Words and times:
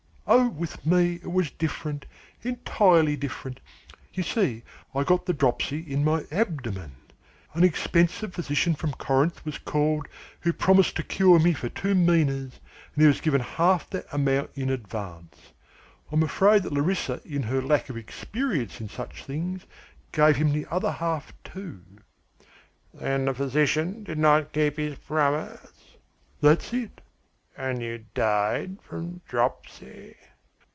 "Oh, 0.33 0.47
with 0.47 0.85
me, 0.85 1.15
it 1.15 1.29
was 1.29 1.51
different, 1.51 2.05
entirely 2.41 3.17
different! 3.17 3.59
You 4.13 4.23
see 4.23 4.63
I 4.95 5.03
got 5.03 5.25
the 5.25 5.33
dropsy 5.33 5.79
in 5.79 6.05
my 6.05 6.23
abdomen. 6.31 6.93
An 7.53 7.65
expensive 7.65 8.33
physician 8.35 8.73
from 8.73 8.93
Corinth 8.93 9.43
was 9.43 9.57
called 9.57 10.07
who 10.39 10.53
promised 10.53 10.95
to 10.95 11.03
cure 11.03 11.37
me 11.37 11.51
for 11.51 11.67
two 11.67 11.95
minas, 11.95 12.61
and 12.93 13.01
he 13.01 13.07
was 13.07 13.19
given 13.19 13.41
half 13.41 13.89
that 13.89 14.05
amount 14.13 14.51
in 14.55 14.69
advance. 14.69 15.51
I 16.09 16.15
am 16.15 16.23
afraid 16.23 16.63
that 16.63 16.71
Larissa 16.71 17.19
in 17.25 17.43
her 17.43 17.61
lack 17.61 17.89
of 17.89 17.97
experience 17.97 18.79
in 18.79 18.87
such 18.87 19.25
things 19.25 19.65
gave 20.13 20.37
him 20.37 20.53
the 20.53 20.65
other 20.71 20.93
half, 20.93 21.33
too" 21.43 21.81
"Then 23.01 23.25
the 23.25 23.33
physician 23.33 24.05
did 24.05 24.17
not 24.17 24.53
keep 24.53 24.77
his 24.77 24.97
promise?" 24.97 25.73
"That's 26.39 26.71
it." 26.71 27.01
"And 27.57 27.83
you 27.83 28.05
died 28.15 28.79
from 28.81 29.21
dropsy?" 29.27 30.15